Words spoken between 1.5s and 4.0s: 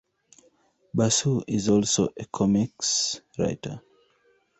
also a comics writer.